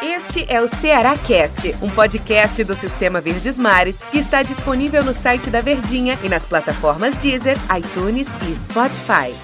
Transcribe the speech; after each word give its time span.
Este 0.00 0.46
é 0.48 0.60
o 0.60 0.68
Ceará 0.68 1.16
Cast, 1.16 1.74
um 1.82 1.90
podcast 1.90 2.62
do 2.62 2.76
Sistema 2.76 3.20
Verdes 3.20 3.58
Mares 3.58 4.00
que 4.10 4.18
está 4.18 4.42
disponível 4.44 5.02
no 5.02 5.12
site 5.12 5.50
da 5.50 5.60
Verdinha 5.60 6.16
e 6.22 6.28
nas 6.28 6.46
plataformas 6.46 7.16
Deezer, 7.16 7.56
iTunes 7.76 8.28
e 8.48 8.54
Spotify. 8.54 9.34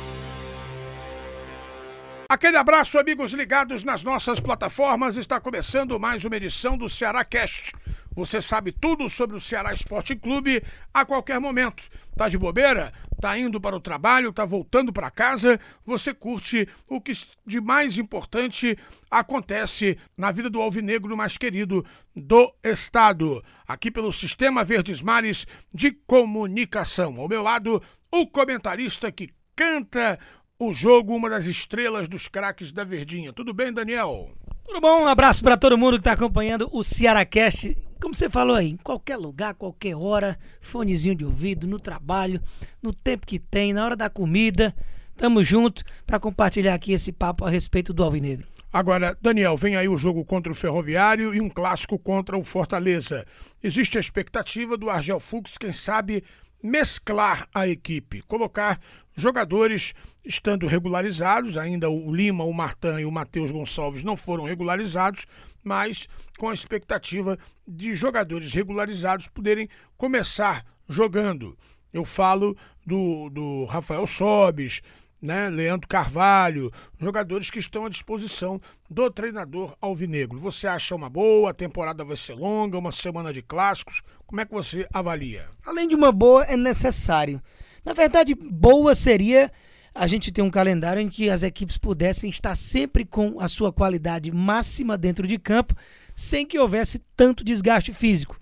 Aquele 2.29 2.59
abraço, 2.59 2.97
amigos 2.97 3.33
ligados 3.33 3.83
nas 3.83 4.05
nossas 4.05 4.39
plataformas. 4.39 5.17
Está 5.17 5.41
começando 5.41 5.99
mais 5.99 6.25
uma 6.25 6.37
edição 6.37 6.79
do 6.79 6.89
Ceará 6.89 7.25
Cast. 7.25 7.73
Você 8.19 8.43
sabe 8.43 8.73
tudo 8.73 9.09
sobre 9.09 9.37
o 9.37 9.41
Ceará 9.41 9.73
Esporte 9.73 10.17
Clube 10.17 10.61
a 10.93 11.05
qualquer 11.05 11.39
momento. 11.39 11.85
Tá 12.17 12.29
de 12.29 12.37
bobeira? 12.37 12.93
Tá 13.21 13.39
indo 13.39 13.61
para 13.61 13.77
o 13.77 13.81
trabalho, 13.81 14.33
tá 14.33 14.45
voltando 14.45 14.93
para 14.93 15.09
casa? 15.09 15.61
Você 15.87 16.13
curte 16.13 16.69
o 16.89 17.01
que 17.01 17.13
de 17.47 17.61
mais 17.61 17.97
importante 17.97 18.77
acontece 19.09 19.97
na 20.17 20.33
vida 20.33 20.51
do 20.51 20.61
alvinegro 20.61 21.17
mais 21.17 21.37
querido 21.37 21.87
do 22.13 22.53
estado. 22.65 23.41
Aqui 23.69 23.89
pelo 23.89 24.13
Sistema 24.13 24.65
Verdes 24.65 25.01
Mares 25.01 25.47
de 25.73 25.93
Comunicação. 25.93 27.21
Ao 27.21 27.29
meu 27.29 27.41
lado, 27.41 27.81
o 28.11 28.27
comentarista 28.27 29.13
que 29.13 29.33
canta 29.55 30.19
o 30.59 30.73
jogo, 30.73 31.15
uma 31.15 31.31
das 31.31 31.47
estrelas 31.47 32.09
dos 32.09 32.27
craques 32.27 32.73
da 32.73 32.83
Verdinha. 32.83 33.33
Tudo 33.33 33.55
bem, 33.55 33.73
Daniel? 33.73 34.33
Tudo 34.67 34.81
bom? 34.81 35.03
Um 35.03 35.07
abraço 35.07 35.41
para 35.41 35.57
todo 35.57 35.79
mundo 35.79 35.93
que 35.93 36.01
está 36.01 36.15
acompanhando 36.15 36.69
o 36.73 36.83
Cearacast. 36.83 37.77
Como 38.01 38.15
você 38.15 38.31
falou 38.31 38.55
aí, 38.55 38.71
em 38.71 38.77
qualquer 38.77 39.17
lugar, 39.17 39.55
qualquer 39.55 39.97
hora, 39.97 40.39
fonezinho 40.61 41.15
de 41.15 41.25
ouvido, 41.25 41.67
no 41.67 41.81
trabalho, 41.81 42.41
no 42.81 42.93
tempo 42.93 43.27
que 43.27 43.39
tem, 43.39 43.73
na 43.73 43.85
hora 43.85 43.97
da 43.97 44.09
comida. 44.09 44.75
Tamo 45.17 45.43
junto 45.43 45.83
para 46.07 46.21
compartilhar 46.21 46.75
aqui 46.75 46.93
esse 46.93 47.11
papo 47.11 47.45
a 47.45 47.51
respeito 47.51 47.93
do 47.93 48.05
Alvinegro. 48.05 48.47
Agora, 48.73 49.19
Daniel, 49.21 49.57
vem 49.57 49.77
aí 49.77 49.89
o 49.89 49.99
jogo 49.99 50.25
contra 50.25 50.53
o 50.53 50.55
Ferroviário 50.55 51.35
e 51.35 51.41
um 51.41 51.49
clássico 51.49 51.99
contra 51.99 52.39
o 52.39 52.45
Fortaleza. 52.45 53.27
Existe 53.63 53.99
a 53.99 54.01
expectativa 54.01 54.77
do 54.77 54.89
Argel 54.89 55.19
Fux, 55.19 55.59
quem 55.59 55.73
sabe, 55.73 56.23
mesclar 56.63 57.49
a 57.53 57.67
equipe, 57.67 58.23
colocar 58.23 58.79
jogadores 59.17 59.93
estando 60.25 60.67
regularizados, 60.67 61.57
ainda 61.57 61.89
o 61.89 62.15
Lima, 62.15 62.45
o 62.45 62.53
Martan 62.53 63.01
e 63.01 63.05
o 63.05 63.11
Matheus 63.11 63.51
Gonçalves 63.51 64.05
não 64.05 64.17
foram 64.17 64.45
regularizados, 64.45 65.27
mas 65.63 66.09
com 66.39 66.49
a 66.49 66.55
expectativa 66.55 67.39
de 67.67 67.95
jogadores 67.95 68.53
regularizados 68.53 69.29
poderem 69.29 69.69
começar 69.97 70.65
jogando. 70.89 71.57
Eu 71.93 72.05
falo 72.05 72.57
do, 72.87 73.29
do 73.31 73.65
Rafael 73.65 74.07
Sobes, 74.07 74.81
né, 75.21 75.51
Leandro 75.51 75.89
Carvalho, 75.89 76.73
jogadores 76.99 77.51
que 77.51 77.59
estão 77.59 77.85
à 77.85 77.89
disposição 77.89 78.61
do 78.89 79.11
treinador 79.11 79.77
alvinegro. 79.81 80.39
Você 80.39 80.67
acha 80.67 80.95
uma 80.95 81.11
boa? 81.11 81.51
A 81.51 81.55
temporada 81.55 82.05
vai 82.05 82.17
ser 82.17 82.35
longa, 82.35 82.79
uma 82.79 82.93
semana 82.93 83.33
de 83.33 83.43
clássicos? 83.43 84.03
Como 84.27 84.41
é 84.41 84.45
que 84.45 84.53
você 84.53 84.87
avalia? 84.93 85.49
Além 85.67 85.89
de 85.89 85.95
uma 85.95 86.13
boa, 86.13 86.45
é 86.45 86.57
necessário. 86.57 87.43
Na 87.85 87.93
verdade, 87.93 88.35
boa 88.35 88.95
seria 88.95 89.51
a 89.99 90.07
gente 90.07 90.31
ter 90.31 90.43
um 90.43 90.51
calendário 90.51 91.03
em 91.03 91.09
que 91.09 91.29
as 91.29 91.43
equipes 91.43 91.77
pudessem 91.77 92.31
estar 92.31 92.55
sempre 92.55 93.05
com 93.05 93.41
a 93.41 93.49
sua 93.49 93.73
qualidade 93.73 94.31
máxima 94.31 94.97
dentro 94.97 95.27
de 95.27 95.37
campo, 95.39 95.75
sem 96.15 96.47
que 96.47 96.57
houvesse 96.57 97.01
tanto 97.17 97.43
desgaste 97.43 97.93
físico. 97.93 98.41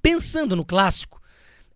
Pensando 0.00 0.54
no 0.54 0.64
clássico, 0.64 1.20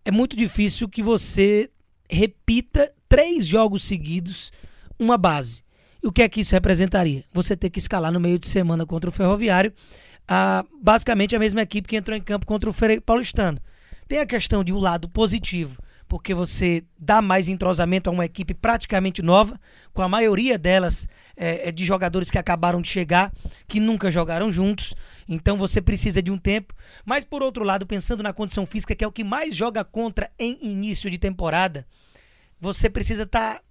é 0.05 0.11
muito 0.11 0.33
difícil 0.37 0.87
que 0.87 1.03
você 1.03 1.69
repita 2.09 2.89
três 3.09 3.45
jogos 3.45 3.83
seguidos 3.83 4.49
uma 4.97 5.17
base. 5.17 5.61
E 6.01 6.07
o 6.07 6.11
que 6.11 6.23
é 6.23 6.29
que 6.29 6.39
isso 6.39 6.55
representaria? 6.55 7.25
Você 7.33 7.57
ter 7.57 7.69
que 7.69 7.79
escalar 7.79 8.13
no 8.13 8.19
meio 8.19 8.39
de 8.39 8.47
semana 8.47 8.85
contra 8.85 9.09
o 9.09 9.13
Ferroviário, 9.13 9.73
a, 10.25 10.63
basicamente 10.81 11.35
a 11.35 11.39
mesma 11.39 11.61
equipe 11.61 11.89
que 11.89 11.97
entrou 11.97 12.17
em 12.17 12.21
campo 12.21 12.45
contra 12.45 12.69
o 12.69 12.73
Freire 12.73 13.01
Paulistano. 13.01 13.59
Tem 14.07 14.19
a 14.19 14.25
questão 14.25 14.63
de 14.63 14.71
um 14.71 14.79
lado 14.79 15.09
positivo 15.09 15.77
porque 16.11 16.33
você 16.33 16.83
dá 16.99 17.21
mais 17.21 17.47
entrosamento 17.47 18.09
a 18.09 18.11
uma 18.11 18.25
equipe 18.25 18.53
praticamente 18.53 19.21
nova, 19.21 19.57
com 19.93 20.01
a 20.01 20.09
maioria 20.09 20.57
delas 20.57 21.07
é, 21.37 21.69
é, 21.69 21.71
de 21.71 21.85
jogadores 21.85 22.29
que 22.29 22.37
acabaram 22.37 22.81
de 22.81 22.89
chegar, 22.89 23.31
que 23.65 23.79
nunca 23.79 24.11
jogaram 24.11 24.51
juntos. 24.51 24.93
Então 25.25 25.55
você 25.55 25.81
precisa 25.81 26.21
de 26.21 26.29
um 26.29 26.37
tempo. 26.37 26.75
Mas 27.05 27.23
por 27.23 27.41
outro 27.41 27.63
lado, 27.63 27.87
pensando 27.87 28.21
na 28.21 28.33
condição 28.33 28.65
física, 28.65 28.93
que 28.93 29.05
é 29.05 29.07
o 29.07 29.11
que 29.11 29.23
mais 29.23 29.55
joga 29.55 29.85
contra 29.85 30.29
em 30.37 30.57
início 30.61 31.09
de 31.09 31.17
temporada, 31.17 31.87
você 32.59 32.89
precisa 32.89 33.23
estar 33.23 33.59
tá 33.59 33.61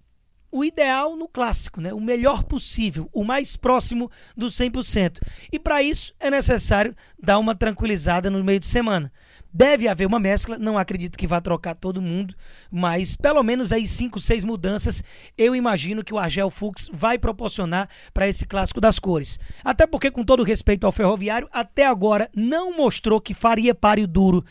o 0.51 0.65
ideal 0.65 1.15
no 1.15 1.27
clássico, 1.27 1.79
né? 1.79 1.93
o 1.93 1.99
melhor 1.99 2.43
possível, 2.43 3.09
o 3.13 3.23
mais 3.23 3.55
próximo 3.55 4.11
do 4.35 4.47
100%. 4.47 5.19
E 5.51 5.57
para 5.57 5.81
isso 5.81 6.13
é 6.19 6.29
necessário 6.29 6.95
dar 7.21 7.39
uma 7.39 7.55
tranquilizada 7.55 8.29
no 8.29 8.43
meio 8.43 8.59
de 8.59 8.67
semana. 8.67 9.11
Deve 9.53 9.89
haver 9.89 10.07
uma 10.07 10.19
mescla, 10.19 10.57
não 10.57 10.77
acredito 10.77 11.17
que 11.17 11.27
vá 11.27 11.41
trocar 11.41 11.75
todo 11.75 12.01
mundo, 12.01 12.33
mas 12.71 13.17
pelo 13.17 13.43
menos 13.43 13.73
aí 13.73 13.85
cinco, 13.85 14.17
seis 14.17 14.45
mudanças 14.45 15.03
eu 15.37 15.53
imagino 15.53 16.05
que 16.05 16.13
o 16.13 16.17
Argel 16.17 16.49
Fux 16.49 16.89
vai 16.93 17.17
proporcionar 17.17 17.89
para 18.13 18.27
esse 18.27 18.45
clássico 18.45 18.79
das 18.79 18.97
cores. 18.97 19.37
Até 19.61 19.85
porque, 19.85 20.09
com 20.09 20.23
todo 20.23 20.43
respeito 20.43 20.85
ao 20.85 20.91
Ferroviário, 20.93 21.49
até 21.51 21.85
agora 21.85 22.29
não 22.33 22.77
mostrou 22.77 23.19
que 23.19 23.33
faria 23.33 23.75
páreo 23.75 24.07
duro 24.07 24.45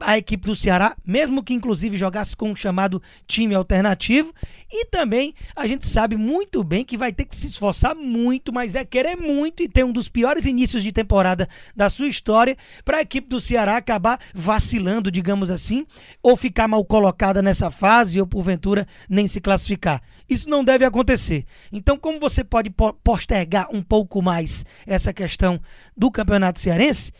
a 0.00 0.16
equipe 0.16 0.46
do 0.46 0.56
Ceará, 0.56 0.96
mesmo 1.04 1.42
que 1.42 1.54
inclusive 1.54 1.96
jogasse 1.96 2.34
com 2.34 2.50
um 2.50 2.56
chamado 2.56 3.02
time 3.26 3.54
alternativo. 3.54 4.32
E 4.70 4.84
também 4.86 5.34
a 5.54 5.66
gente 5.66 5.86
sabe 5.86 6.16
muito 6.16 6.64
bem 6.64 6.84
que 6.84 6.96
vai 6.96 7.12
ter 7.12 7.24
que 7.24 7.36
se 7.36 7.46
esforçar 7.46 7.94
muito, 7.94 8.52
mas 8.52 8.74
é 8.74 8.84
querer 8.84 9.16
muito 9.16 9.62
e 9.62 9.68
ter 9.68 9.84
um 9.84 9.92
dos 9.92 10.08
piores 10.08 10.44
inícios 10.44 10.82
de 10.82 10.92
temporada 10.92 11.48
da 11.74 11.88
sua 11.88 12.08
história 12.08 12.56
para 12.84 12.98
a 12.98 13.02
equipe 13.02 13.28
do 13.28 13.40
Ceará 13.40 13.76
acabar 13.76 14.20
vacilando, 14.34 15.10
digamos 15.10 15.50
assim, 15.50 15.86
ou 16.22 16.36
ficar 16.36 16.66
mal 16.66 16.84
colocada 16.84 17.42
nessa 17.42 17.70
fase 17.70 18.20
ou 18.20 18.26
porventura 18.26 18.86
nem 19.08 19.26
se 19.26 19.40
classificar. 19.40 20.02
Isso 20.28 20.50
não 20.50 20.64
deve 20.64 20.84
acontecer. 20.84 21.44
Então, 21.70 21.96
como 21.96 22.18
você 22.18 22.42
pode 22.42 22.70
postergar 23.04 23.68
um 23.72 23.82
pouco 23.82 24.20
mais 24.20 24.64
essa 24.84 25.12
questão 25.12 25.60
do 25.96 26.10
Campeonato 26.10 26.58
Cearense? 26.58 27.12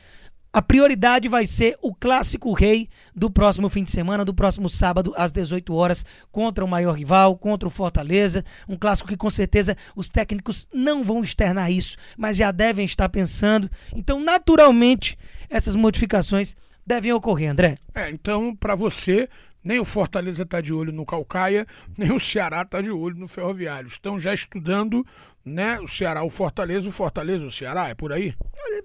A 0.57 0.63
prioridade 0.63 1.29
vai 1.29 1.45
ser 1.45 1.77
o 1.83 1.95
clássico 1.95 2.51
rei 2.55 2.89
do 3.15 3.31
próximo 3.31 3.69
fim 3.69 3.85
de 3.85 3.91
semana, 3.91 4.25
do 4.25 4.33
próximo 4.33 4.71
sábado, 4.71 5.13
às 5.15 5.31
18 5.31 5.75
horas, 5.75 6.03
contra 6.33 6.65
o 6.65 6.67
maior 6.67 6.95
rival, 6.95 7.37
contra 7.37 7.69
o 7.69 7.71
Fortaleza. 7.71 8.43
Um 8.67 8.75
clássico 8.75 9.07
que 9.07 9.19
com 9.19 9.29
certeza 9.29 9.77
os 9.95 10.09
técnicos 10.09 10.67
não 10.73 11.05
vão 11.05 11.23
externar 11.23 11.71
isso, 11.71 11.99
mas 12.17 12.39
já 12.39 12.51
devem 12.51 12.87
estar 12.87 13.07
pensando. 13.11 13.71
Então, 13.95 14.19
naturalmente, 14.19 15.19
essas 15.51 15.77
modificações 15.77 16.57
devem 16.87 17.13
ocorrer, 17.13 17.51
André. 17.51 17.77
É, 17.95 18.09
então, 18.09 18.57
para 18.57 18.75
você, 18.75 19.29
nem 19.63 19.79
o 19.79 19.85
Fortaleza 19.85 20.43
está 20.43 20.63
de 20.63 20.73
olho 20.73 20.91
no 20.91 21.05
Calcaia, 21.05 21.67
nem 21.99 22.13
o 22.13 22.19
Ceará 22.19 22.63
está 22.63 22.81
de 22.81 22.91
olho 22.91 23.19
no 23.19 23.29
Ferroviário. 23.29 23.89
Estão 23.89 24.19
já 24.19 24.33
estudando 24.33 25.05
né? 25.47 25.79
O 25.79 25.87
Ceará, 25.87 26.25
o 26.25 26.29
Fortaleza, 26.29 26.89
o 26.89 26.93
Fortaleza, 26.93 27.45
o 27.45 27.53
Ceará, 27.53 27.89
é 27.89 27.95
por 27.95 28.13
aí? 28.13 28.35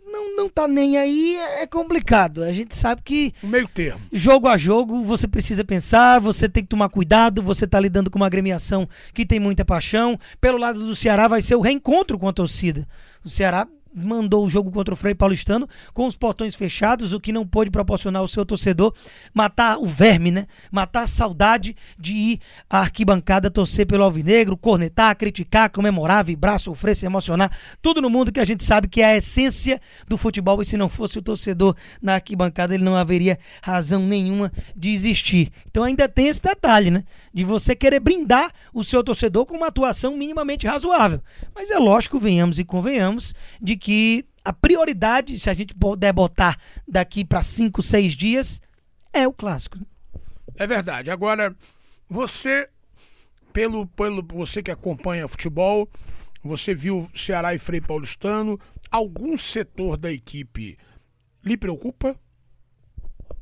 Não, 0.05 0.35
não 0.35 0.49
tá 0.49 0.67
nem 0.67 0.97
aí, 0.97 1.35
é, 1.35 1.63
é 1.63 1.67
complicado. 1.67 2.43
A 2.43 2.51
gente 2.51 2.75
sabe 2.75 3.01
que. 3.03 3.33
O 3.43 3.47
meio 3.47 3.67
termo. 3.67 4.01
Jogo 4.11 4.47
a 4.47 4.57
jogo, 4.57 5.03
você 5.03 5.27
precisa 5.27 5.63
pensar, 5.63 6.19
você 6.19 6.47
tem 6.47 6.63
que 6.63 6.69
tomar 6.69 6.89
cuidado, 6.89 7.41
você 7.41 7.67
tá 7.67 7.79
lidando 7.79 8.09
com 8.09 8.17
uma 8.17 8.27
agremiação 8.27 8.87
que 9.13 9.25
tem 9.25 9.39
muita 9.39 9.65
paixão. 9.65 10.19
Pelo 10.39 10.57
lado 10.57 10.85
do 10.85 10.95
Ceará 10.95 11.27
vai 11.27 11.41
ser 11.41 11.55
o 11.55 11.61
reencontro 11.61 12.17
com 12.17 12.27
a 12.27 12.33
torcida. 12.33 12.87
O 13.23 13.29
Ceará 13.29 13.67
mandou 13.93 14.45
o 14.45 14.49
jogo 14.49 14.71
contra 14.71 14.93
o 14.93 14.97
Frei 14.97 15.13
Paulistano 15.13 15.67
com 15.93 16.05
os 16.05 16.15
portões 16.15 16.55
fechados, 16.55 17.13
o 17.13 17.19
que 17.19 17.31
não 17.31 17.45
pôde 17.45 17.69
proporcionar 17.69 18.21
ao 18.21 18.27
seu 18.27 18.45
torcedor 18.45 18.93
matar 19.33 19.77
o 19.77 19.85
verme, 19.85 20.31
né? 20.31 20.47
Matar 20.71 21.03
a 21.03 21.07
saudade 21.07 21.75
de 21.97 22.13
ir 22.13 22.39
à 22.69 22.79
arquibancada 22.79 23.49
torcer 23.49 23.85
pelo 23.85 24.03
Alvinegro, 24.03 24.55
cornetar, 24.57 25.15
criticar, 25.15 25.69
comemorar, 25.69 26.23
vibrar, 26.23 26.59
sofrer, 26.59 26.95
se 26.95 27.05
emocionar. 27.05 27.51
Tudo 27.81 28.01
no 28.01 28.09
mundo 28.09 28.31
que 28.31 28.39
a 28.39 28.45
gente 28.45 28.63
sabe 28.63 28.87
que 28.87 29.01
é 29.01 29.05
a 29.05 29.17
essência 29.17 29.81
do 30.07 30.17
futebol 30.17 30.61
e 30.61 30.65
se 30.65 30.77
não 30.77 30.89
fosse 30.89 31.17
o 31.17 31.21
torcedor 31.21 31.75
na 32.01 32.15
arquibancada, 32.15 32.73
ele 32.73 32.83
não 32.83 32.95
haveria 32.95 33.39
razão 33.61 34.05
nenhuma 34.05 34.51
de 34.75 34.89
existir. 34.89 35.51
Então 35.69 35.83
ainda 35.83 36.07
tem 36.07 36.27
esse 36.27 36.41
detalhe, 36.41 36.91
né? 36.91 37.03
De 37.33 37.43
você 37.43 37.75
querer 37.75 37.99
brindar 37.99 38.51
o 38.73 38.83
seu 38.83 39.03
torcedor 39.03 39.45
com 39.45 39.55
uma 39.55 39.67
atuação 39.67 40.17
minimamente 40.17 40.67
razoável. 40.67 41.21
Mas 41.55 41.69
é 41.69 41.77
lógico, 41.77 42.19
venhamos 42.19 42.59
e 42.59 42.63
convenhamos, 42.63 43.33
de 43.61 43.75
que 43.81 44.23
a 44.45 44.53
prioridade, 44.53 45.37
se 45.39 45.49
a 45.49 45.53
gente 45.53 45.73
puder 45.73 46.13
botar 46.13 46.57
daqui 46.87 47.25
para 47.25 47.41
cinco, 47.41 47.81
seis 47.81 48.13
dias, 48.13 48.61
é 49.11 49.27
o 49.27 49.33
clássico. 49.33 49.77
É 50.55 50.67
verdade. 50.67 51.09
Agora, 51.09 51.55
você, 52.07 52.69
pelo, 53.51 53.87
pelo 53.87 54.23
você 54.23 54.61
que 54.61 54.69
acompanha 54.69 55.27
futebol, 55.27 55.89
você 56.43 56.75
viu 56.75 57.09
Ceará 57.15 57.55
e 57.55 57.59
Frei 57.59 57.81
Paulistano, 57.81 58.59
algum 58.89 59.35
setor 59.35 59.97
da 59.97 60.11
equipe 60.11 60.77
lhe 61.43 61.57
preocupa? 61.57 62.15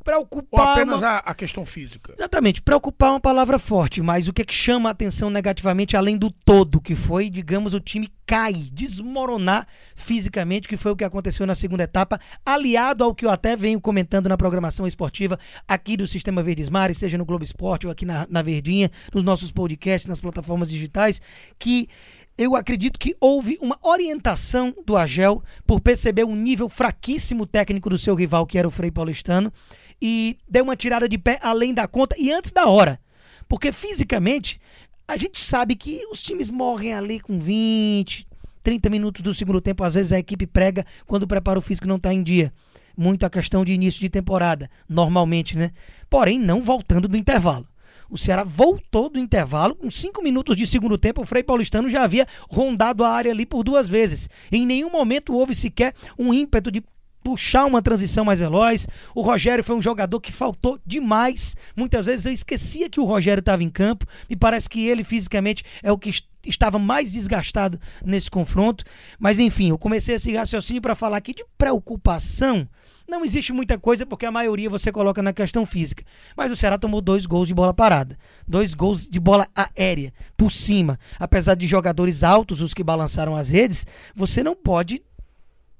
Preocupar. 0.03 0.65
Ou 0.65 0.73
apenas 0.73 1.01
uma... 1.01 1.07
a, 1.07 1.17
a, 1.19 1.35
questão 1.35 1.65
física? 1.65 2.13
Exatamente. 2.17 2.61
Preocupar 2.61 3.09
é 3.09 3.11
uma 3.13 3.19
palavra 3.19 3.59
forte, 3.59 4.01
mas 4.01 4.27
o 4.27 4.33
que, 4.33 4.41
é 4.41 4.45
que 4.45 4.53
chama 4.53 4.89
a 4.89 4.91
atenção 4.91 5.29
negativamente, 5.29 5.95
além 5.95 6.17
do 6.17 6.31
todo, 6.31 6.81
que 6.81 6.95
foi, 6.95 7.29
digamos, 7.29 7.73
o 7.73 7.79
time 7.79 8.09
cair, 8.25 8.69
desmoronar 8.71 9.67
fisicamente, 9.95 10.67
que 10.67 10.77
foi 10.77 10.91
o 10.91 10.95
que 10.95 11.03
aconteceu 11.03 11.47
na 11.47 11.55
segunda 11.55 11.83
etapa, 11.83 12.19
aliado 12.45 13.03
ao 13.03 13.15
que 13.15 13.25
eu 13.25 13.29
até 13.29 13.55
venho 13.55 13.81
comentando 13.81 14.29
na 14.29 14.37
programação 14.37 14.85
esportiva 14.85 15.39
aqui 15.67 15.97
do 15.97 16.07
Sistema 16.07 16.43
Verdes 16.43 16.69
Mares, 16.69 16.99
seja 16.99 17.17
no 17.17 17.25
Globo 17.25 17.43
Esporte 17.43 17.87
ou 17.87 17.91
aqui 17.91 18.05
na, 18.05 18.27
na 18.29 18.41
Verdinha, 18.41 18.91
nos 19.13 19.23
nossos 19.23 19.51
podcasts, 19.51 20.07
nas 20.07 20.19
plataformas 20.19 20.67
digitais, 20.67 21.19
que 21.57 21.89
eu 22.39 22.55
acredito 22.55 22.97
que 22.97 23.17
houve 23.19 23.57
uma 23.61 23.77
orientação 23.83 24.73
do 24.85 24.95
Agel 24.95 25.43
por 25.67 25.81
perceber 25.81 26.23
um 26.23 26.37
nível 26.37 26.69
fraquíssimo 26.69 27.45
técnico 27.45 27.89
do 27.89 27.97
seu 27.97 28.15
rival, 28.15 28.47
que 28.47 28.57
era 28.57 28.65
o 28.65 28.71
Frei 28.71 28.89
Paulistano, 28.89 29.51
e 30.01 30.37
deu 30.47 30.63
uma 30.63 30.77
tirada 30.77 31.09
de 31.09 31.17
pé 31.17 31.37
além 31.41 31.73
da 31.73 31.85
conta 31.85 32.15
e 32.17 32.31
antes 32.31 32.53
da 32.53 32.65
hora. 32.65 32.97
Porque 33.45 33.73
fisicamente, 33.73 34.57
a 35.05 35.17
gente 35.17 35.37
sabe 35.43 35.75
que 35.75 35.99
os 36.09 36.23
times 36.23 36.49
morrem 36.49 36.93
ali 36.93 37.19
com 37.19 37.37
20, 37.37 38.25
30 38.63 38.89
minutos 38.89 39.21
do 39.21 39.33
segundo 39.33 39.59
tempo. 39.59 39.83
Às 39.83 39.95
vezes 39.95 40.13
a 40.13 40.19
equipe 40.19 40.47
prega 40.47 40.85
quando 41.05 41.23
o 41.23 41.27
preparo 41.27 41.59
físico 41.59 41.89
não 41.89 41.97
está 41.97 42.13
em 42.13 42.23
dia. 42.23 42.53
Muito 42.95 43.25
a 43.25 43.29
questão 43.29 43.65
de 43.65 43.73
início 43.73 43.99
de 43.99 44.07
temporada, 44.07 44.71
normalmente, 44.87 45.57
né? 45.57 45.71
Porém, 46.09 46.39
não 46.39 46.61
voltando 46.61 47.09
do 47.09 47.17
intervalo. 47.17 47.67
O 48.09 48.17
Ceará 48.17 48.43
voltou 48.43 49.09
do 49.09 49.19
intervalo, 49.19 49.75
com 49.75 49.91
cinco 49.91 50.23
minutos 50.23 50.55
de 50.55 50.65
segundo 50.65 50.97
tempo, 50.97 51.21
o 51.21 51.25
Frei 51.25 51.43
Paulistano 51.43 51.89
já 51.89 52.03
havia 52.03 52.27
rondado 52.49 53.03
a 53.03 53.09
área 53.09 53.31
ali 53.31 53.45
por 53.45 53.63
duas 53.63 53.87
vezes. 53.87 54.27
Em 54.51 54.65
nenhum 54.65 54.89
momento 54.89 55.33
houve 55.33 55.53
sequer 55.53 55.93
um 56.17 56.33
ímpeto 56.33 56.71
de 56.71 56.83
puxar 57.29 57.65
uma 57.65 57.79
transição 57.79 58.25
mais 58.25 58.39
veloz. 58.39 58.87
O 59.13 59.21
Rogério 59.21 59.63
foi 59.63 59.75
um 59.75 59.81
jogador 59.81 60.19
que 60.19 60.31
faltou 60.31 60.79
demais. 60.83 61.55
Muitas 61.75 62.07
vezes 62.07 62.25
eu 62.25 62.31
esquecia 62.31 62.89
que 62.89 62.99
o 62.99 63.05
Rogério 63.05 63.39
estava 63.39 63.63
em 63.63 63.69
campo. 63.69 64.07
Me 64.27 64.35
parece 64.35 64.67
que 64.67 64.87
ele 64.87 65.03
fisicamente 65.03 65.63
é 65.83 65.91
o 65.91 65.97
que 65.97 66.11
estava 66.43 66.79
mais 66.79 67.11
desgastado 67.11 67.79
nesse 68.03 68.31
confronto. 68.31 68.83
Mas 69.19 69.37
enfim, 69.37 69.69
eu 69.69 69.77
comecei 69.77 70.15
esse 70.15 70.33
raciocínio 70.33 70.81
para 70.81 70.95
falar 70.95 71.17
aqui 71.17 71.35
de 71.35 71.45
preocupação 71.55 72.67
não 73.07 73.25
existe 73.25 73.51
muita 73.51 73.75
coisa 73.75 74.05
porque 74.05 74.23
a 74.23 74.31
maioria 74.31 74.69
você 74.69 74.91
coloca 74.91 75.19
na 75.23 75.33
questão 75.33 75.65
física. 75.65 76.03
Mas 76.37 76.51
o 76.51 76.55
Ceará 76.55 76.77
tomou 76.77 77.01
dois 77.01 77.25
gols 77.25 77.47
de 77.47 77.55
bola 77.55 77.73
parada. 77.73 78.15
Dois 78.47 78.75
gols 78.75 79.09
de 79.09 79.19
bola 79.19 79.47
aérea, 79.55 80.13
por 80.37 80.51
cima. 80.51 80.99
Apesar 81.17 81.55
de 81.55 81.65
jogadores 81.65 82.23
altos, 82.23 82.61
os 82.61 82.71
que 82.71 82.83
balançaram 82.83 83.35
as 83.35 83.49
redes, 83.49 83.83
você 84.15 84.43
não 84.43 84.55
pode, 84.55 85.01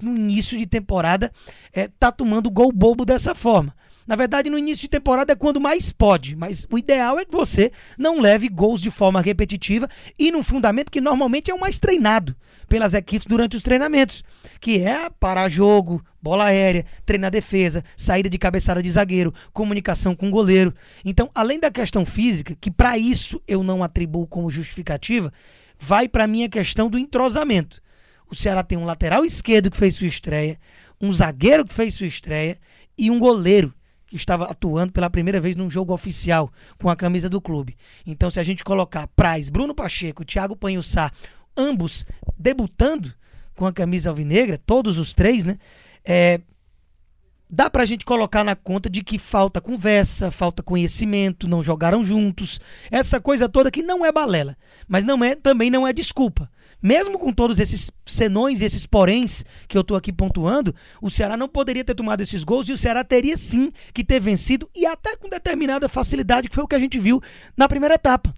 no 0.02 0.16
início 0.16 0.58
de 0.58 0.66
temporada, 0.66 1.32
é, 1.74 1.88
tá 1.88 2.12
tomando 2.12 2.50
gol 2.50 2.72
bobo 2.72 3.06
dessa 3.06 3.36
forma. 3.36 3.76
Na 4.10 4.16
verdade, 4.16 4.50
no 4.50 4.58
início 4.58 4.82
de 4.82 4.90
temporada 4.90 5.34
é 5.34 5.36
quando 5.36 5.62
mais 5.62 5.92
pode, 5.92 6.36
mas 6.36 6.66
o 6.72 6.80
ideal 6.80 7.20
é 7.20 7.26
que 7.26 7.32
você 7.32 7.72
não 7.96 8.20
leve 8.20 8.50
gols 8.50 8.82
de 8.82 8.90
forma 8.90 9.22
repetitiva 9.22 9.88
e 10.18 10.32
num 10.32 10.42
fundamento 10.42 10.92
que 10.92 11.00
normalmente 11.00 11.52
é 11.52 11.54
o 11.54 11.60
mais 11.60 11.78
treinado 11.78 12.36
pelas 12.68 12.96
equipes 12.96 13.28
durante 13.28 13.56
os 13.56 13.62
treinamentos, 13.62 14.24
que 14.60 14.80
é 14.80 15.12
parar 15.20 15.48
jogo, 15.48 16.04
bola 16.20 16.46
aérea, 16.46 16.88
treinar 17.06 17.30
defesa, 17.30 17.84
saída 17.96 18.30
de 18.30 18.38
cabeçada 18.40 18.82
de 18.82 18.90
zagueiro, 18.90 19.34
comunicação 19.54 20.16
com 20.16 20.28
o 20.28 20.32
goleiro. 20.32 20.74
Então, 21.06 21.30
além 21.36 21.60
da 21.60 21.70
questão 21.70 22.04
física, 22.04 22.56
que 22.60 22.72
para 22.72 22.98
isso 22.98 23.40
eu 23.48 23.62
não 23.62 23.84
atribuo 23.84 24.26
como 24.26 24.50
justificativa, 24.50 25.32
vai 25.78 26.08
para 26.08 26.24
a 26.24 26.50
questão 26.50 26.90
do 26.90 26.98
entrosamento. 26.98 27.80
O 28.30 28.36
Ceará 28.36 28.64
tem 28.64 28.78
um 28.78 28.86
lateral 28.86 29.26
esquerdo 29.26 29.72
que 29.72 29.78
fez 29.78 29.96
sua 29.96 30.08
estreia, 30.08 30.60
um 31.02 31.12
zagueiro 31.12 31.66
que 31.66 31.74
fez 31.74 31.94
sua 31.94 32.08
estreia 32.08 32.58
e 32.98 33.10
um 33.10 33.18
goleiro 33.18 33.74
que 34.06 34.16
estava 34.16 34.46
atuando 34.46 34.92
pela 34.92 35.10
primeira 35.10 35.40
vez 35.40 35.56
num 35.56 35.70
jogo 35.70 35.94
oficial 35.94 36.52
com 36.80 36.90
a 36.90 36.96
camisa 36.96 37.30
do 37.30 37.40
clube. 37.40 37.78
Então, 38.06 38.30
se 38.30 38.40
a 38.40 38.44
gente 38.44 38.64
colocar 38.64 39.08
Praz, 39.08 39.50
Bruno 39.50 39.74
Pacheco, 39.74 40.26
Thiago 40.26 40.56
Panhussá, 40.56 41.12
ambos 41.56 42.06
debutando 42.38 43.14
com 43.56 43.66
a 43.66 43.74
camisa 43.74 44.10
alvinegra, 44.10 44.60
todos 44.66 44.98
os 44.98 45.14
três, 45.14 45.44
né? 45.44 45.60
É, 46.04 46.42
dá 47.50 47.70
pra 47.70 47.86
gente 47.86 48.06
colocar 48.06 48.44
na 48.44 48.56
conta 48.56 48.90
de 48.90 49.04
que 49.04 49.20
falta 49.20 49.60
conversa, 49.60 50.32
falta 50.32 50.64
conhecimento, 50.64 51.48
não 51.48 51.64
jogaram 51.64 52.04
juntos, 52.04 52.60
essa 52.90 53.20
coisa 53.20 53.50
toda 53.50 53.72
que 53.72 53.84
não 53.84 54.06
é 54.06 54.12
balela, 54.12 54.56
mas 54.88 55.04
não 55.04 55.24
é 55.24 55.36
também 55.36 55.70
não 55.70 55.88
é 55.88 55.92
desculpa. 55.92 56.50
Mesmo 56.82 57.20
com 57.20 57.34
todos 57.34 57.60
esses 57.60 57.92
senões 58.06 58.62
e 58.62 58.66
esses 58.66 58.86
poréns 58.86 59.44
que 59.68 59.78
eu 59.78 59.82
estou 59.82 59.98
aqui 59.98 60.14
pontuando, 60.14 60.74
o 61.02 61.10
Ceará 61.10 61.36
não 61.36 61.50
poderia 61.50 61.84
ter 61.84 61.94
tomado 61.94 62.22
esses 62.22 62.44
gols 62.44 62.70
e 62.70 62.74
o 62.74 62.78
Ceará 62.78 63.04
teria 63.04 63.36
sim 63.36 63.72
que 63.94 64.04
ter 64.04 64.20
vencido 64.22 64.70
e 64.74 64.86
até 64.86 65.18
com 65.18 65.28
determinada 65.28 65.90
facilidade, 65.90 66.48
que 66.48 66.56
foi 66.56 66.64
o 66.64 66.68
que 66.68 66.76
a 66.76 66.80
gente 66.80 66.98
viu 66.98 67.22
na 67.58 67.68
primeira 67.68 67.96
etapa. 67.96 68.34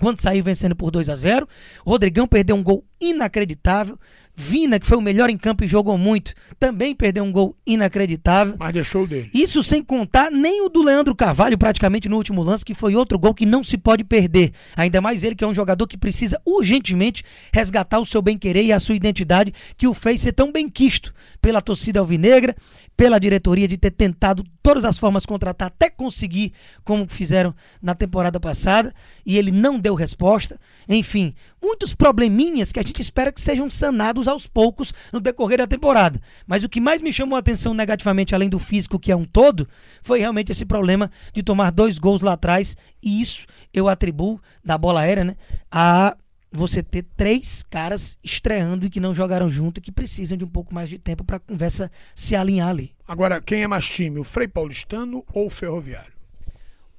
Quando 0.00 0.20
saiu 0.20 0.44
vencendo 0.44 0.76
por 0.76 0.90
2 0.90 1.08
a 1.08 1.16
0 1.16 1.48
Rodrigão 1.84 2.26
perdeu 2.26 2.56
um 2.56 2.62
gol 2.62 2.84
inacreditável. 3.00 3.98
Vina, 4.40 4.78
que 4.78 4.86
foi 4.86 4.96
o 4.96 5.02
melhor 5.02 5.28
em 5.28 5.36
campo 5.36 5.64
e 5.64 5.66
jogou 5.66 5.98
muito, 5.98 6.32
também 6.60 6.94
perdeu 6.94 7.24
um 7.24 7.32
gol 7.32 7.56
inacreditável. 7.66 8.54
Mas 8.56 8.72
deixou 8.72 9.04
dele. 9.04 9.28
Isso 9.34 9.64
sem 9.64 9.82
contar 9.82 10.30
nem 10.30 10.64
o 10.64 10.68
do 10.68 10.80
Leandro 10.80 11.12
Carvalho, 11.12 11.58
praticamente 11.58 12.08
no 12.08 12.16
último 12.16 12.40
lance, 12.44 12.64
que 12.64 12.72
foi 12.72 12.94
outro 12.94 13.18
gol 13.18 13.34
que 13.34 13.44
não 13.44 13.64
se 13.64 13.76
pode 13.76 14.04
perder. 14.04 14.52
Ainda 14.76 15.00
mais 15.00 15.24
ele, 15.24 15.34
que 15.34 15.42
é 15.42 15.46
um 15.46 15.54
jogador 15.54 15.88
que 15.88 15.98
precisa 15.98 16.40
urgentemente 16.46 17.24
resgatar 17.52 17.98
o 17.98 18.06
seu 18.06 18.22
bem-querer 18.22 18.64
e 18.64 18.72
a 18.72 18.78
sua 18.78 18.94
identidade, 18.94 19.52
que 19.76 19.88
o 19.88 19.92
fez 19.92 20.20
ser 20.20 20.32
tão 20.32 20.52
bem 20.52 20.68
quisto 20.68 21.12
pela 21.42 21.60
torcida 21.60 21.98
alvinegra 21.98 22.54
pela 22.98 23.20
diretoria 23.20 23.68
de 23.68 23.78
ter 23.78 23.92
tentado 23.92 24.44
todas 24.60 24.84
as 24.84 24.98
formas 24.98 25.24
contratar 25.24 25.68
até 25.68 25.88
conseguir, 25.88 26.52
como 26.82 27.06
fizeram 27.08 27.54
na 27.80 27.94
temporada 27.94 28.40
passada, 28.40 28.92
e 29.24 29.38
ele 29.38 29.52
não 29.52 29.78
deu 29.78 29.94
resposta. 29.94 30.58
Enfim, 30.88 31.32
muitos 31.62 31.94
probleminhas 31.94 32.72
que 32.72 32.80
a 32.80 32.82
gente 32.82 33.00
espera 33.00 33.30
que 33.30 33.40
sejam 33.40 33.70
sanados 33.70 34.26
aos 34.26 34.48
poucos 34.48 34.92
no 35.12 35.20
decorrer 35.20 35.58
da 35.58 35.66
temporada. 35.68 36.20
Mas 36.44 36.64
o 36.64 36.68
que 36.68 36.80
mais 36.80 37.00
me 37.00 37.12
chamou 37.12 37.36
a 37.36 37.38
atenção 37.38 37.72
negativamente, 37.72 38.34
além 38.34 38.48
do 38.48 38.58
físico 38.58 38.98
que 38.98 39.12
é 39.12 39.16
um 39.16 39.24
todo, 39.24 39.68
foi 40.02 40.18
realmente 40.18 40.50
esse 40.50 40.64
problema 40.64 41.08
de 41.32 41.40
tomar 41.40 41.70
dois 41.70 41.98
gols 41.98 42.20
lá 42.20 42.32
atrás, 42.32 42.76
e 43.00 43.20
isso 43.20 43.46
eu 43.72 43.88
atribuo 43.88 44.40
da 44.64 44.76
bola 44.76 45.02
aérea, 45.02 45.22
né, 45.22 45.36
a 45.70 46.16
você 46.50 46.82
ter 46.82 47.04
três 47.16 47.62
caras 47.62 48.18
estreando 48.22 48.86
e 48.86 48.90
que 48.90 49.00
não 49.00 49.14
jogaram 49.14 49.48
junto 49.48 49.78
e 49.78 49.80
que 49.80 49.92
precisam 49.92 50.36
de 50.36 50.44
um 50.44 50.48
pouco 50.48 50.74
mais 50.74 50.88
de 50.88 50.98
tempo 50.98 51.22
para 51.22 51.36
a 51.36 51.40
conversa 51.40 51.90
se 52.14 52.34
alinhar 52.34 52.68
ali. 52.68 52.92
Agora, 53.06 53.40
quem 53.40 53.62
é 53.62 53.66
mais 53.66 53.86
time, 53.86 54.18
o 54.18 54.24
Frei 54.24 54.48
Paulistano 54.48 55.24
ou 55.32 55.46
o 55.46 55.50
Ferroviário? 55.50 56.12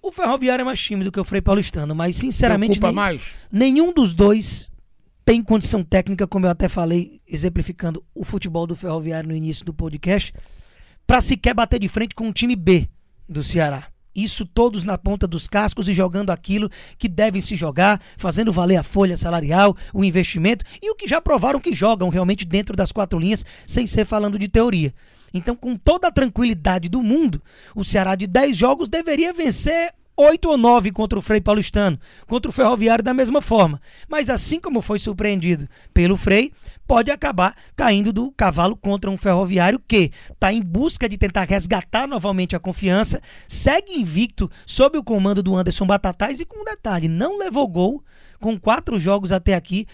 O 0.02 0.12
Ferroviário 0.12 0.62
é 0.62 0.66
mais 0.66 0.80
time 0.80 1.04
do 1.04 1.12
que 1.12 1.20
o 1.20 1.26
Frei 1.26 1.42
Paulistano, 1.42 1.94
mas 1.94 2.16
sinceramente 2.16 2.80
nem, 2.80 2.94
mais? 2.94 3.22
nenhum 3.52 3.92
dos 3.92 4.14
dois 4.14 4.70
tem 5.26 5.44
condição 5.44 5.84
técnica, 5.84 6.26
como 6.26 6.46
eu 6.46 6.50
até 6.50 6.68
falei, 6.68 7.22
exemplificando 7.28 8.04
o 8.16 8.24
futebol 8.24 8.66
do 8.66 8.76
Ferroviário 8.76 9.30
no 9.30 9.36
início 9.36 9.64
do 9.66 9.74
podcast, 9.74 10.34
para 11.06 11.22
sequer 11.22 11.54
bater 11.54 11.80
de 11.80 11.88
frente 11.88 12.16
com 12.16 12.30
o 12.30 12.34
time 12.34 12.56
B 12.56 12.88
do 13.28 13.44
Ceará. 13.44 13.88
Isso 14.24 14.46
todos 14.46 14.84
na 14.84 14.98
ponta 14.98 15.28
dos 15.28 15.48
cascos 15.48 15.88
e 15.88 15.94
jogando 15.94 16.30
aquilo 16.30 16.70
que 16.98 17.08
devem 17.08 17.42
se 17.42 17.56
jogar, 17.56 18.02
fazendo 18.18 18.52
valer 18.52 18.78
a 18.78 18.84
folha 18.84 19.16
salarial, 19.16 19.76
o 19.94 20.04
investimento 20.04 20.66
e 20.82 20.92
o 20.92 20.96
que 20.96 21.08
já 21.08 21.22
provaram 21.22 21.60
que 21.60 21.74
jogam 21.74 22.10
realmente 22.10 22.46
dentro 22.46 22.76
das 22.76 22.92
quatro 22.92 23.18
linhas, 23.18 23.46
sem 23.66 23.88
ser 23.88 24.06
falando 24.06 24.38
de 24.38 24.48
teoria. 24.48 24.94
Então, 25.34 25.56
com 25.56 25.76
toda 25.76 26.08
a 26.08 26.12
tranquilidade 26.12 26.90
do 26.90 27.02
mundo, 27.02 27.42
o 27.76 27.84
Ceará 27.84 28.16
de 28.16 28.26
10 28.28 28.58
jogos 28.58 28.90
deveria 28.90 29.32
vencer 29.32 29.94
8 30.18 30.50
ou 30.50 30.58
9 30.58 30.92
contra 30.92 31.18
o 31.18 31.22
Frei 31.22 31.40
Paulistano, 31.40 31.98
contra 32.28 32.50
o 32.50 32.54
Ferroviário 32.54 33.04
da 33.04 33.14
mesma 33.14 33.42
forma. 33.42 33.82
Mas 34.08 34.30
assim 34.30 34.60
como 34.60 34.82
foi 34.82 35.00
surpreendido 35.00 35.70
pelo 35.94 36.18
Frei, 36.18 36.52
pode 36.90 37.12
acabar 37.12 37.56
caindo 37.76 38.12
do 38.12 38.32
cavalo 38.32 38.76
contra 38.76 39.12
um 39.12 39.18
Ferroviário 39.18 39.80
que 39.88 40.12
está 40.28 40.52
em 40.52 40.60
busca 40.60 41.08
de 41.08 41.20
tentar 41.20 41.44
resgatar 41.44 42.08
novamente 42.08 42.56
a 42.56 42.60
confiança, 42.60 43.22
segue 43.48 43.94
invicto 43.94 44.50
sob 44.66 44.98
o 44.98 45.04
comando 45.04 45.44
do 45.44 45.56
Anderson 45.56 45.86
Batatais 45.86 46.40
e 46.40 46.46
com 46.46 46.62
um 46.62 46.66
detalhe, 46.66 47.08
não 47.08 47.38
levou 47.38 47.68
gol 47.68 48.04
com 48.40 48.60
quatro 48.60 48.98
jogos 48.98 49.32
até 49.32 49.54
aqui, 49.54 49.86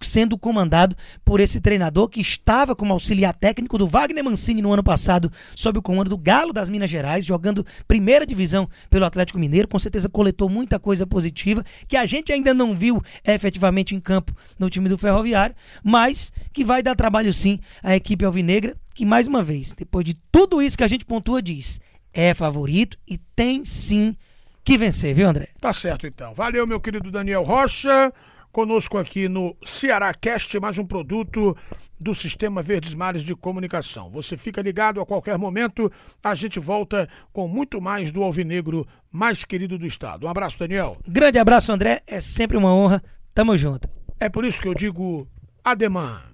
sendo 0.00 0.38
comandado 0.38 0.96
por 1.24 1.40
esse 1.40 1.60
treinador 1.60 2.08
que 2.08 2.20
estava 2.20 2.74
como 2.74 2.92
auxiliar 2.92 3.34
técnico 3.34 3.76
do 3.78 3.86
Wagner 3.86 4.24
Mancini 4.24 4.62
no 4.62 4.72
ano 4.72 4.82
passado, 4.82 5.30
sob 5.54 5.78
o 5.78 5.82
comando 5.82 6.08
do 6.10 6.18
Galo 6.18 6.52
das 6.52 6.68
Minas 6.68 6.90
Gerais, 6.90 7.24
jogando 7.24 7.64
primeira 7.86 8.26
divisão 8.26 8.68
pelo 8.88 9.04
Atlético 9.04 9.38
Mineiro, 9.38 9.68
com 9.68 9.78
certeza 9.78 10.08
coletou 10.08 10.48
muita 10.48 10.78
coisa 10.78 11.06
positiva, 11.06 11.64
que 11.86 11.96
a 11.96 12.06
gente 12.06 12.32
ainda 12.32 12.54
não 12.54 12.74
viu 12.74 13.02
efetivamente 13.24 13.94
em 13.94 14.00
campo 14.00 14.34
no 14.58 14.70
time 14.70 14.88
do 14.88 14.98
Ferroviário, 14.98 15.54
mas 15.82 16.19
que 16.52 16.64
vai 16.64 16.82
dar 16.82 16.94
trabalho 16.96 17.32
sim 17.32 17.58
à 17.82 17.94
equipe 17.94 18.24
alvinegra, 18.24 18.76
que 18.94 19.04
mais 19.04 19.26
uma 19.26 19.42
vez, 19.42 19.72
depois 19.72 20.04
de 20.04 20.14
tudo 20.30 20.60
isso 20.60 20.76
que 20.76 20.84
a 20.84 20.88
gente 20.88 21.04
pontua, 21.04 21.40
diz, 21.40 21.80
é 22.12 22.34
favorito 22.34 22.98
e 23.06 23.16
tem 23.36 23.64
sim 23.64 24.16
que 24.64 24.76
vencer, 24.76 25.14
viu 25.14 25.28
André? 25.28 25.48
Tá 25.60 25.72
certo 25.72 26.06
então. 26.06 26.34
Valeu, 26.34 26.66
meu 26.66 26.80
querido 26.80 27.10
Daniel 27.10 27.42
Rocha. 27.42 28.12
conosco 28.52 28.98
aqui 28.98 29.28
no 29.28 29.56
Ceará 29.64 30.12
Cast, 30.12 30.58
mais 30.58 30.76
um 30.76 30.84
produto 30.84 31.56
do 31.98 32.14
Sistema 32.14 32.62
Verdes 32.62 32.94
Mares 32.94 33.22
de 33.22 33.34
Comunicação. 33.34 34.10
Você 34.10 34.36
fica 34.36 34.60
ligado 34.62 35.00
a 35.00 35.06
qualquer 35.06 35.38
momento, 35.38 35.90
a 36.22 36.34
gente 36.34 36.58
volta 36.58 37.08
com 37.32 37.46
muito 37.46 37.80
mais 37.80 38.10
do 38.10 38.22
Alvinegro 38.22 38.86
mais 39.12 39.44
querido 39.44 39.78
do 39.78 39.86
estado. 39.86 40.26
Um 40.26 40.28
abraço, 40.28 40.58
Daniel. 40.58 40.96
Grande 41.06 41.38
abraço, 41.38 41.70
André. 41.70 42.00
É 42.06 42.20
sempre 42.20 42.56
uma 42.56 42.74
honra. 42.74 43.02
Tamo 43.34 43.56
junto. 43.56 43.88
É 44.18 44.28
por 44.28 44.44
isso 44.44 44.60
que 44.60 44.68
eu 44.68 44.74
digo 44.74 45.28
ademã. 45.64 46.30